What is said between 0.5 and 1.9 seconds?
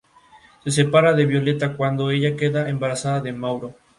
Se separa de violeta